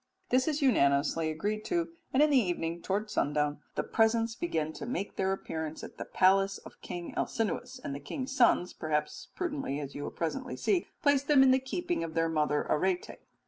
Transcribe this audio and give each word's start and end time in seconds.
This 0.29 0.47
is 0.47 0.63
unanimously 0.63 1.29
agreed 1.29 1.63
to, 1.65 1.89
and 2.11 2.23
in 2.23 2.31
the 2.31 2.35
evening, 2.39 2.81
towards 2.81 3.13
sundown, 3.13 3.59
the 3.75 3.83
presents 3.83 4.33
began 4.33 4.73
to 4.73 4.87
make 4.87 5.15
their 5.15 5.31
appearance 5.31 5.83
at 5.83 5.99
the 5.99 6.05
palace 6.05 6.57
of 6.57 6.81
King 6.81 7.13
Alcinous, 7.15 7.77
and 7.83 7.93
the 7.93 7.99
king's 7.99 8.35
sons, 8.35 8.73
perhaps 8.73 9.27
prudently 9.35 9.79
as 9.79 9.93
you 9.93 10.01
will 10.01 10.09
presently 10.09 10.57
see, 10.57 10.87
place 11.03 11.21
them 11.21 11.43
in 11.43 11.51
the 11.51 11.59
keeping 11.59 12.03
of 12.03 12.15
their 12.15 12.29
mother 12.29 12.63
Arete. 12.67 13.19